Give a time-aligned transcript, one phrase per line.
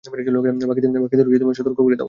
[0.63, 1.99] বাকিদের সতর্ক করে দাও!